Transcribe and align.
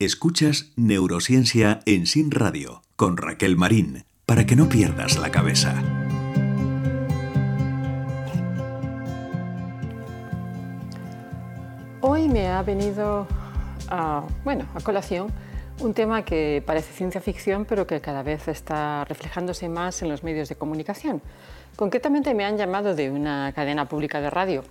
Escuchas 0.00 0.72
Neurociencia 0.76 1.80
en 1.84 2.06
Sin 2.06 2.30
Radio 2.30 2.80
con 2.96 3.18
Raquel 3.18 3.58
Marín 3.58 4.06
para 4.24 4.46
que 4.46 4.56
no 4.56 4.66
pierdas 4.66 5.18
la 5.18 5.30
cabeza. 5.30 5.74
Hoy 12.00 12.30
me 12.30 12.48
ha 12.48 12.62
venido 12.62 13.26
a, 13.90 14.26
bueno, 14.42 14.66
a 14.74 14.80
colación 14.80 15.30
un 15.80 15.92
tema 15.92 16.24
que 16.24 16.62
parece 16.64 16.94
ciencia 16.94 17.20
ficción, 17.20 17.66
pero 17.66 17.86
que 17.86 18.00
cada 18.00 18.22
vez 18.22 18.48
está 18.48 19.04
reflejándose 19.04 19.68
más 19.68 20.00
en 20.00 20.08
los 20.08 20.24
medios 20.24 20.48
de 20.48 20.54
comunicación. 20.54 21.20
Concretamente 21.76 22.32
me 22.32 22.46
han 22.46 22.56
llamado 22.56 22.94
de 22.94 23.10
una 23.10 23.52
cadena 23.54 23.86
pública 23.86 24.22
de 24.22 24.30
radio 24.30 24.64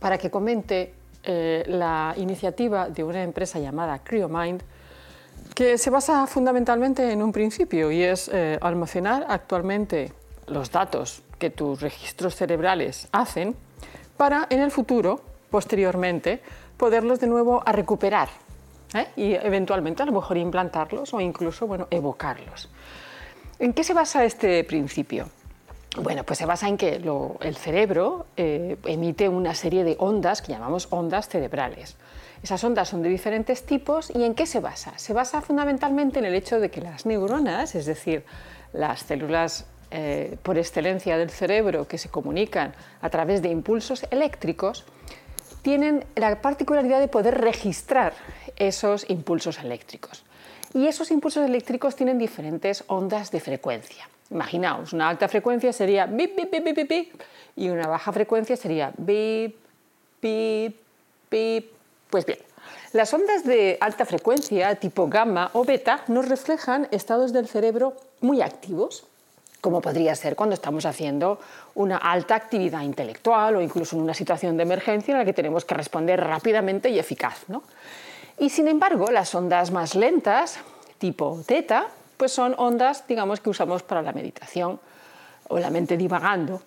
para 0.00 0.18
que 0.18 0.30
comente 0.30 0.92
eh, 1.26 1.64
la 1.66 2.14
iniciativa 2.16 2.88
de 2.88 3.04
una 3.04 3.22
empresa 3.22 3.58
llamada 3.58 3.98
CryoMind, 4.00 4.62
que 5.54 5.78
se 5.78 5.90
basa 5.90 6.26
fundamentalmente 6.26 7.12
en 7.12 7.22
un 7.22 7.32
principio 7.32 7.90
y 7.90 8.02
es 8.02 8.28
eh, 8.32 8.58
almacenar 8.60 9.26
actualmente 9.28 10.12
los 10.46 10.70
datos 10.70 11.22
que 11.38 11.50
tus 11.50 11.80
registros 11.80 12.34
cerebrales 12.34 13.08
hacen 13.12 13.56
para 14.16 14.46
en 14.50 14.60
el 14.60 14.70
futuro, 14.70 15.20
posteriormente, 15.50 16.40
poderlos 16.76 17.20
de 17.20 17.26
nuevo 17.26 17.62
a 17.64 17.72
recuperar 17.72 18.28
¿eh? 18.94 19.06
y 19.16 19.34
eventualmente 19.34 20.02
a 20.02 20.06
lo 20.06 20.12
mejor 20.12 20.36
implantarlos 20.36 21.14
o 21.14 21.20
incluso 21.20 21.66
bueno, 21.66 21.86
evocarlos. 21.90 22.68
¿En 23.58 23.72
qué 23.72 23.84
se 23.84 23.94
basa 23.94 24.24
este 24.24 24.64
principio? 24.64 25.28
Bueno, 25.96 26.24
pues 26.24 26.40
se 26.40 26.46
basa 26.46 26.68
en 26.68 26.76
que 26.76 27.00
el 27.40 27.56
cerebro 27.56 28.26
eh, 28.36 28.76
emite 28.84 29.28
una 29.28 29.54
serie 29.54 29.84
de 29.84 29.96
ondas 30.00 30.42
que 30.42 30.50
llamamos 30.50 30.88
ondas 30.90 31.28
cerebrales. 31.28 31.96
Esas 32.42 32.62
ondas 32.64 32.88
son 32.88 33.02
de 33.02 33.08
diferentes 33.08 33.62
tipos 33.64 34.10
y 34.10 34.24
¿en 34.24 34.34
qué 34.34 34.44
se 34.46 34.58
basa? 34.58 34.98
Se 34.98 35.12
basa 35.12 35.40
fundamentalmente 35.40 36.18
en 36.18 36.24
el 36.24 36.34
hecho 36.34 36.58
de 36.58 36.70
que 36.70 36.80
las 36.80 37.06
neuronas, 37.06 37.76
es 37.76 37.86
decir, 37.86 38.24
las 38.72 39.00
células 39.00 39.66
eh, 39.92 40.36
por 40.42 40.58
excelencia 40.58 41.16
del 41.16 41.30
cerebro 41.30 41.86
que 41.86 41.96
se 41.96 42.08
comunican 42.08 42.74
a 43.00 43.08
través 43.08 43.40
de 43.40 43.50
impulsos 43.50 44.04
eléctricos, 44.10 44.84
tienen 45.62 46.04
la 46.16 46.42
particularidad 46.42 46.98
de 46.98 47.08
poder 47.08 47.40
registrar 47.40 48.14
esos 48.56 49.08
impulsos 49.08 49.60
eléctricos. 49.60 50.24
Y 50.74 50.88
esos 50.88 51.12
impulsos 51.12 51.46
eléctricos 51.46 51.94
tienen 51.94 52.18
diferentes 52.18 52.82
ondas 52.88 53.30
de 53.30 53.38
frecuencia. 53.38 54.08
Imaginaos, 54.30 54.92
una 54.92 55.08
alta 55.08 55.28
frecuencia 55.28 55.72
sería 55.72 56.06
bip, 56.06 56.34
bip, 56.36 56.50
bip, 56.50 56.64
bip, 56.64 56.88
bip, 56.88 57.22
y 57.56 57.68
una 57.68 57.86
baja 57.86 58.12
frecuencia 58.12 58.56
sería 58.56 58.92
bip, 58.96 59.56
bip, 60.20 60.76
bip. 61.30 61.72
Pues 62.10 62.24
bien, 62.26 62.38
las 62.92 63.12
ondas 63.12 63.44
de 63.44 63.76
alta 63.80 64.06
frecuencia, 64.06 64.74
tipo 64.76 65.08
gamma 65.08 65.50
o 65.52 65.64
beta, 65.64 66.04
nos 66.08 66.28
reflejan 66.28 66.88
estados 66.90 67.32
del 67.32 67.48
cerebro 67.48 67.96
muy 68.20 68.40
activos, 68.40 69.06
como 69.60 69.80
podría 69.80 70.14
ser 70.14 70.36
cuando 70.36 70.54
estamos 70.54 70.86
haciendo 70.86 71.40
una 71.74 71.96
alta 71.96 72.34
actividad 72.34 72.82
intelectual 72.82 73.56
o 73.56 73.62
incluso 73.62 73.96
en 73.96 74.02
una 74.02 74.14
situación 74.14 74.56
de 74.56 74.62
emergencia 74.62 75.12
en 75.12 75.18
la 75.18 75.24
que 75.24 75.32
tenemos 75.32 75.64
que 75.64 75.74
responder 75.74 76.20
rápidamente 76.20 76.88
y 76.90 76.98
eficaz. 76.98 77.46
Y 78.38 78.50
sin 78.50 78.68
embargo, 78.68 79.10
las 79.10 79.34
ondas 79.34 79.70
más 79.70 79.94
lentas, 79.94 80.58
tipo 80.98 81.42
teta, 81.46 81.88
pues 82.16 82.32
son 82.32 82.54
ondas, 82.58 83.06
digamos, 83.06 83.40
que 83.40 83.50
usamos 83.50 83.82
para 83.82 84.02
la 84.02 84.12
meditación 84.12 84.80
o 85.48 85.58
la 85.58 85.70
mente 85.70 85.96
divagando. 85.96 86.62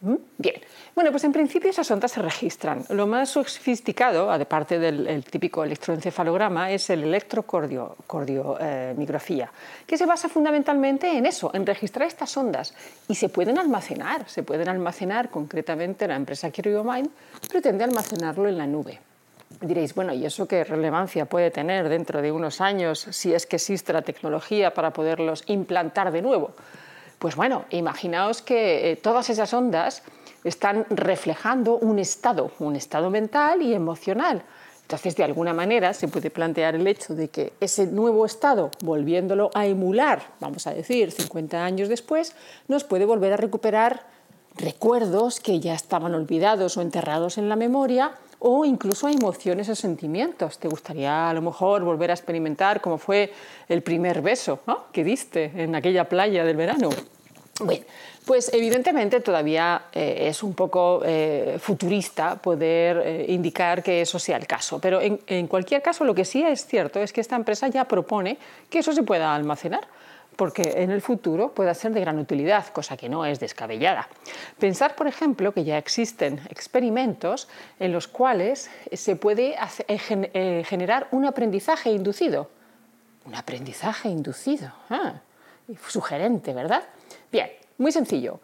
¿Mm? 0.00 0.14
Bien, 0.36 0.60
bueno, 0.94 1.10
pues 1.10 1.24
en 1.24 1.32
principio 1.32 1.70
esas 1.70 1.90
ondas 1.90 2.12
se 2.12 2.22
registran. 2.22 2.84
Lo 2.90 3.08
más 3.08 3.30
sofisticado, 3.30 4.30
aparte 4.30 4.78
del 4.78 5.24
típico 5.24 5.64
electroencefalograma, 5.64 6.70
es 6.70 6.88
el 6.90 7.02
electrocardiografía, 7.02 9.44
eh, 9.44 9.48
que 9.86 9.98
se 9.98 10.06
basa 10.06 10.28
fundamentalmente 10.28 11.16
en 11.16 11.26
eso, 11.26 11.50
en 11.52 11.66
registrar 11.66 12.06
estas 12.06 12.36
ondas. 12.36 12.74
Y 13.08 13.16
se 13.16 13.28
pueden 13.28 13.58
almacenar, 13.58 14.28
se 14.28 14.44
pueden 14.44 14.68
almacenar 14.68 15.30
concretamente 15.30 16.06
la 16.06 16.14
empresa 16.14 16.52
CryoMind 16.52 17.10
pretende 17.50 17.82
almacenarlo 17.82 18.48
en 18.48 18.58
la 18.58 18.68
nube. 18.68 19.00
Diréis, 19.60 19.94
bueno, 19.94 20.12
¿y 20.12 20.24
eso 20.24 20.46
qué 20.46 20.62
relevancia 20.62 21.24
puede 21.24 21.50
tener 21.50 21.88
dentro 21.88 22.22
de 22.22 22.30
unos 22.30 22.60
años 22.60 23.08
si 23.10 23.34
es 23.34 23.46
que 23.46 23.56
existe 23.56 23.92
la 23.92 24.02
tecnología 24.02 24.72
para 24.72 24.92
poderlos 24.92 25.42
implantar 25.46 26.12
de 26.12 26.22
nuevo? 26.22 26.52
Pues 27.18 27.34
bueno, 27.34 27.64
imaginaos 27.70 28.42
que 28.42 28.92
eh, 28.92 28.96
todas 28.96 29.30
esas 29.30 29.52
ondas 29.52 30.02
están 30.44 30.86
reflejando 30.90 31.76
un 31.76 31.98
estado, 31.98 32.52
un 32.60 32.76
estado 32.76 33.10
mental 33.10 33.62
y 33.62 33.74
emocional. 33.74 34.42
Entonces, 34.82 35.16
de 35.16 35.24
alguna 35.24 35.52
manera, 35.52 35.92
se 35.92 36.08
puede 36.08 36.30
plantear 36.30 36.76
el 36.76 36.86
hecho 36.86 37.14
de 37.14 37.28
que 37.28 37.52
ese 37.60 37.86
nuevo 37.86 38.24
estado, 38.24 38.70
volviéndolo 38.82 39.50
a 39.54 39.66
emular, 39.66 40.22
vamos 40.40 40.66
a 40.66 40.72
decir, 40.72 41.10
50 41.10 41.64
años 41.64 41.88
después, 41.88 42.34
nos 42.68 42.84
puede 42.84 43.04
volver 43.04 43.32
a 43.32 43.36
recuperar 43.36 44.06
recuerdos 44.54 45.40
que 45.40 45.58
ya 45.60 45.74
estaban 45.74 46.14
olvidados 46.14 46.76
o 46.76 46.80
enterrados 46.82 47.36
en 47.38 47.48
la 47.48 47.56
memoria 47.56 48.12
o 48.40 48.64
incluso 48.64 49.08
emociones 49.08 49.68
o 49.68 49.74
sentimientos. 49.74 50.58
Te 50.58 50.68
gustaría 50.68 51.30
a 51.30 51.34
lo 51.34 51.42
mejor 51.42 51.82
volver 51.82 52.10
a 52.10 52.14
experimentar 52.14 52.80
cómo 52.80 52.98
fue 52.98 53.32
el 53.68 53.82
primer 53.82 54.22
beso 54.22 54.60
que 54.92 55.04
diste 55.04 55.52
en 55.54 55.74
aquella 55.74 56.08
playa 56.08 56.44
del 56.44 56.56
verano. 56.56 56.90
Bueno, 57.60 57.84
pues 58.24 58.52
evidentemente 58.54 59.20
todavía 59.20 59.86
eh, 59.92 60.28
es 60.28 60.42
un 60.44 60.54
poco 60.54 61.02
eh, 61.04 61.58
futurista 61.60 62.36
poder 62.36 63.02
eh, 63.04 63.26
indicar 63.28 63.82
que 63.82 64.02
eso 64.02 64.18
sea 64.20 64.36
el 64.36 64.46
caso, 64.46 64.78
pero 64.78 65.00
en 65.00 65.46
cualquier 65.48 65.82
caso 65.82 66.04
lo 66.04 66.14
que 66.14 66.24
sí 66.24 66.44
es 66.44 66.66
cierto 66.66 67.00
es 67.00 67.12
que 67.12 67.20
esta 67.20 67.34
empresa 67.34 67.66
ya 67.66 67.86
propone 67.86 68.38
que 68.70 68.78
eso 68.78 68.92
se 68.92 69.02
pueda 69.02 69.34
almacenar 69.34 69.88
porque 70.38 70.74
en 70.76 70.92
el 70.92 71.02
futuro 71.02 71.52
pueda 71.52 71.74
ser 71.74 71.92
de 71.92 72.00
gran 72.00 72.16
utilidad, 72.16 72.68
cosa 72.68 72.96
que 72.96 73.08
no 73.08 73.26
es 73.26 73.40
descabellada. 73.40 74.08
Pensar, 74.56 74.94
por 74.94 75.08
ejemplo, 75.08 75.52
que 75.52 75.64
ya 75.64 75.76
existen 75.76 76.40
experimentos 76.48 77.48
en 77.80 77.90
los 77.90 78.06
cuales 78.06 78.70
se 78.92 79.16
puede 79.16 79.56
eh, 79.56 80.00
eh, 80.32 80.62
generar 80.64 81.08
un 81.10 81.26
aprendizaje 81.26 81.90
inducido. 81.90 82.48
Un 83.24 83.34
aprendizaje 83.34 84.10
inducido. 84.10 84.72
Ah, 84.90 85.14
sugerente, 85.88 86.54
¿verdad? 86.54 86.84
Bien, 87.32 87.50
muy 87.76 87.90
sencillo. 87.90 88.38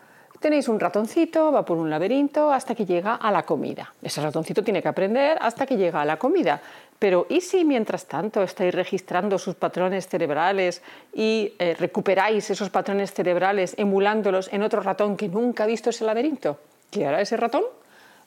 Tenéis 0.44 0.68
un 0.68 0.78
ratoncito, 0.78 1.50
va 1.50 1.64
por 1.64 1.78
un 1.78 1.88
laberinto 1.88 2.52
hasta 2.52 2.74
que 2.74 2.84
llega 2.84 3.14
a 3.14 3.32
la 3.32 3.44
comida. 3.44 3.94
Ese 4.02 4.20
ratoncito 4.20 4.62
tiene 4.62 4.82
que 4.82 4.88
aprender 4.88 5.38
hasta 5.40 5.64
que 5.64 5.78
llega 5.78 6.02
a 6.02 6.04
la 6.04 6.18
comida. 6.18 6.60
Pero 6.98 7.24
¿y 7.30 7.40
si 7.40 7.64
mientras 7.64 8.04
tanto 8.04 8.42
estáis 8.42 8.74
registrando 8.74 9.38
sus 9.38 9.54
patrones 9.54 10.06
cerebrales 10.06 10.82
y 11.14 11.54
eh, 11.58 11.74
recuperáis 11.80 12.50
esos 12.50 12.68
patrones 12.68 13.14
cerebrales 13.14 13.72
emulándolos 13.78 14.52
en 14.52 14.62
otro 14.62 14.82
ratón 14.82 15.16
que 15.16 15.28
nunca 15.28 15.64
ha 15.64 15.66
visto 15.66 15.88
ese 15.88 16.04
laberinto? 16.04 16.58
¿Qué 16.90 17.06
hará 17.06 17.22
ese 17.22 17.38
ratón? 17.38 17.64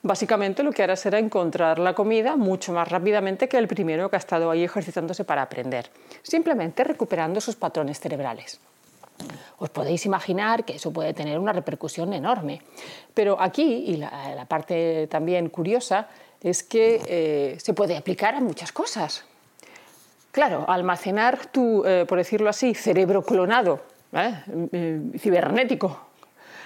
Básicamente 0.02 0.64
lo 0.64 0.72
que 0.72 0.82
hará 0.82 0.96
será 0.96 1.20
encontrar 1.20 1.78
la 1.78 1.94
comida 1.94 2.36
mucho 2.36 2.74
más 2.74 2.90
rápidamente 2.90 3.48
que 3.48 3.60
el 3.60 3.68
primero 3.68 4.10
que 4.10 4.16
ha 4.16 4.26
estado 4.26 4.50
ahí 4.50 4.64
ejercitándose 4.64 5.24
para 5.24 5.44
aprender, 5.44 5.92
simplemente 6.24 6.84
recuperando 6.84 7.40
sus 7.40 7.56
patrones 7.56 8.00
cerebrales. 8.00 8.60
Os 9.58 9.70
podéis 9.70 10.06
imaginar 10.06 10.66
que 10.66 10.76
eso 10.76 10.94
puede 10.94 11.14
tener 11.14 11.40
una 11.40 11.54
repercusión 11.54 12.14
enorme. 12.14 12.62
Pero 13.14 13.42
aquí, 13.42 13.86
y 13.88 13.98
la 13.98 14.46
parte 14.48 15.08
también 15.08 15.50
curiosa, 15.50 16.08
es 16.42 16.64
que 16.64 17.02
eh, 17.08 17.58
se 17.60 17.74
puede 17.74 17.98
aplicar 17.98 18.36
a 18.36 18.42
muchas 18.42 18.72
cosas. 18.72 19.26
Claro, 20.32 20.66
almacenar 20.70 21.48
tu, 21.48 21.84
eh, 21.86 22.06
por 22.08 22.18
decirlo 22.18 22.50
así, 22.50 22.76
cerebro 22.76 23.24
clonado, 23.24 23.82
¿eh? 24.14 25.14
cibernético, 25.18 26.00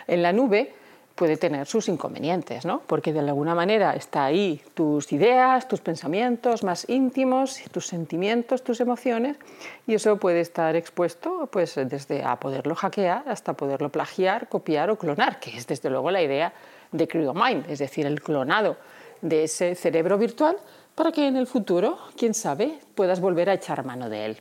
en 0.08 0.22
la 0.22 0.34
nube, 0.34 0.74
puede 1.22 1.38
tener 1.38 1.68
sus 1.68 1.88
inconvenientes, 1.88 2.66
¿no? 2.66 2.82
porque 2.88 3.14
de 3.14 3.20
alguna 3.20 3.54
manera 3.54 3.94
está 3.94 4.26
ahí 4.26 4.60
tus 4.74 5.14
ideas, 5.14 5.68
tus 5.68 5.80
pensamientos 5.80 6.64
más 6.64 6.90
íntimos, 6.90 7.62
tus 7.72 7.86
sentimientos, 7.86 8.64
tus 8.64 8.80
emociones, 8.80 9.38
y 9.86 9.94
eso 9.94 10.18
puede 10.18 10.42
estar 10.42 10.76
expuesto 10.76 11.48
pues, 11.52 11.76
desde 11.76 12.24
a 12.24 12.38
poderlo 12.38 12.74
hackear 12.74 13.22
hasta 13.28 13.54
poderlo 13.54 13.90
plagiar, 13.90 14.50
copiar 14.50 14.90
o 14.90 14.98
clonar, 14.98 15.40
que 15.40 15.56
es 15.56 15.68
desde 15.68 15.92
luego 15.92 16.10
la 16.10 16.24
idea 16.24 16.54
de 16.92 17.08
CryoMind, 17.08 17.70
es 17.70 17.78
decir, 17.78 18.08
el 18.08 18.20
clonado 18.20 18.78
de 19.22 19.44
ese 19.44 19.76
cerebro 19.76 20.18
virtual 20.18 20.58
para 20.96 21.12
que 21.12 21.28
en 21.28 21.36
el 21.36 21.46
futuro, 21.46 22.00
quién 22.18 22.34
sabe, 22.34 22.80
puedas 22.96 23.20
volver 23.20 23.48
a 23.52 23.54
echar 23.54 23.86
mano 23.86 24.10
de 24.10 24.26
él. 24.26 24.38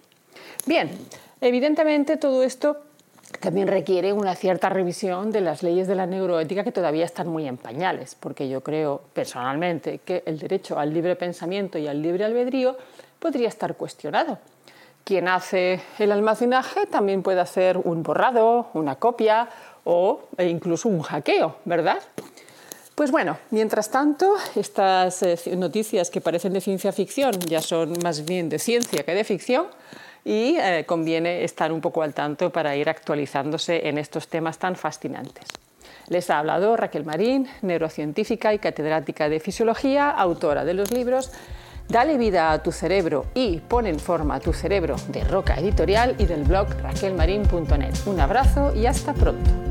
Bien, 0.65 0.91
evidentemente 1.43 2.17
todo 2.17 2.43
esto 2.43 2.79
también 3.41 3.69
requiere 3.69 4.13
una 4.13 4.35
cierta 4.35 4.69
revisión 4.69 5.33
de 5.33 5.41
las 5.41 5.63
leyes 5.63 5.89
de 5.89 5.95
la 5.95 6.07
neuroética 6.07 6.63
que 6.63 6.73
todavía 6.73 7.07
están 7.07 7.29
muy 7.29 7.49
en 7.49 7.57
pañales, 7.57 8.15
porque 8.15 8.49
yo 8.49 8.63
creo 8.63 9.01
personalmente 9.15 9.99
que 10.05 10.23
el 10.27 10.39
derecho 10.39 10.79
al 10.79 10.93
libre 10.93 11.17
pensamiento 11.17 11.79
y 11.79 11.89
al 11.89 12.03
libre 12.03 12.25
albedrío 12.25 12.77
podría 13.19 13.49
estar 13.49 13.75
cuestionado. 13.77 14.39
Quien 15.05 15.27
hace 15.27 15.81
el 15.99 16.13
almacenaje 16.13 16.87
también 16.87 17.23
puede 17.23 17.41
hacer 17.41 17.79
un 17.79 18.03
borrado, 18.03 18.69
una 18.75 18.97
copia 18.97 19.49
o 19.85 20.21
e 20.37 20.47
incluso 20.47 20.91
un 20.91 21.01
hackeo, 21.01 21.57
¿verdad? 21.65 21.99
Pues 22.95 23.11
bueno, 23.11 23.39
mientras 23.51 23.91
tanto, 23.91 24.35
estas 24.55 25.23
eh, 25.23 25.39
noticias 25.57 26.11
que 26.11 26.21
parecen 26.21 26.53
de 26.53 26.61
ciencia 26.61 26.93
ficción 26.93 27.33
ya 27.41 27.63
son 27.63 27.95
más 28.03 28.27
bien 28.27 28.51
de 28.51 28.59
ciencia 28.59 29.03
que 29.05 29.15
de 29.15 29.25
ficción 29.25 29.69
y 30.25 30.57
eh, 30.59 30.85
conviene 30.87 31.45
estar 31.45 31.73
un 31.73 31.81
poco 31.81 32.03
al 32.03 32.15
tanto 32.15 32.51
para 32.51 32.77
ir 32.77 32.89
actualizándose 32.89 33.89
en 33.89 33.99
estos 33.99 34.29
temas 34.29 34.59
tan 34.59 34.77
fascinantes. 34.77 35.45
Les 36.09 36.29
ha 36.31 36.39
hablado 36.39 36.77
Raquel 36.77 37.05
Marín, 37.05 37.49
neurocientífica 37.63 38.53
y 38.53 38.59
catedrática 38.59 39.29
de 39.29 39.41
fisiología, 39.41 40.11
autora 40.11 40.65
de 40.65 40.75
los 40.75 40.91
libros 40.91 41.31
Dale 41.91 42.19
vida 42.19 42.53
a 42.53 42.63
tu 42.63 42.71
cerebro 42.71 43.27
y 43.35 43.59
pon 43.59 43.85
en 43.85 43.99
forma 43.99 44.39
tu 44.39 44.53
cerebro 44.53 44.95
de 45.09 45.25
Roca 45.25 45.57
Editorial 45.57 46.15
y 46.19 46.27
del 46.27 46.45
blog 46.45 46.69
raquelmarin.net. 46.83 47.95
Un 48.07 48.21
abrazo 48.21 48.73
y 48.77 48.87
hasta 48.87 49.13
pronto. 49.13 49.70